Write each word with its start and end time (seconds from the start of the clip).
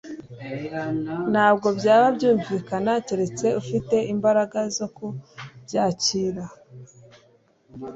Ntabwo 1.31 1.67
byaba 1.79 2.07
byumvikana 2.15 2.93
keretse 3.07 3.47
ufite 3.61 3.95
imbaraga 4.13 4.59
zo 4.75 4.87
kubyakira 4.95 6.43